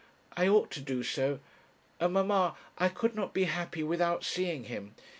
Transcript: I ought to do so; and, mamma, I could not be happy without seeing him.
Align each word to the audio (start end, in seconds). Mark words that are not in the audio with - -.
I 0.35 0.47
ought 0.47 0.71
to 0.71 0.81
do 0.81 1.03
so; 1.03 1.39
and, 1.99 2.11
mamma, 2.13 2.55
I 2.75 2.89
could 2.89 3.13
not 3.13 3.35
be 3.35 3.43
happy 3.43 3.83
without 3.83 4.23
seeing 4.23 4.63
him. 4.63 4.95